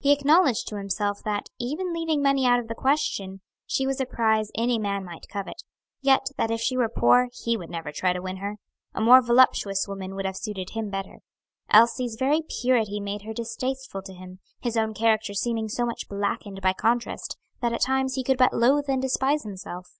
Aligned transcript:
He 0.00 0.12
acknowledged 0.12 0.68
to 0.68 0.76
himself 0.76 1.22
that, 1.24 1.48
even 1.58 1.94
leaving 1.94 2.22
money 2.22 2.44
out 2.44 2.60
of 2.60 2.68
the 2.68 2.74
question, 2.74 3.40
she 3.64 3.86
was 3.86 3.98
a 3.98 4.04
prize 4.04 4.50
any 4.54 4.78
man 4.78 5.06
might 5.06 5.26
covet; 5.26 5.62
yet 6.02 6.26
that 6.36 6.50
if 6.50 6.60
she 6.60 6.76
were 6.76 6.90
poor, 6.90 7.30
he 7.32 7.56
would 7.56 7.70
never 7.70 7.90
try 7.90 8.12
to 8.12 8.20
win 8.20 8.36
her. 8.36 8.58
A 8.92 9.00
more 9.00 9.22
voluptuous 9.22 9.88
woman 9.88 10.14
would 10.14 10.26
have 10.26 10.36
suited 10.36 10.72
him 10.74 10.90
better. 10.90 11.20
Elsie's 11.70 12.16
very 12.18 12.42
purity 12.42 13.00
made 13.00 13.22
her 13.22 13.32
distasteful 13.32 14.02
to 14.02 14.12
him, 14.12 14.40
his 14.60 14.76
own 14.76 14.92
character 14.92 15.32
seeming 15.32 15.70
so 15.70 15.86
much 15.86 16.10
blackened 16.10 16.60
by 16.60 16.74
contrast 16.74 17.38
that 17.62 17.72
at 17.72 17.80
times 17.80 18.16
he 18.16 18.22
could 18.22 18.36
but 18.36 18.52
loathe 18.52 18.90
and 18.90 19.00
despise 19.00 19.44
himself. 19.44 19.94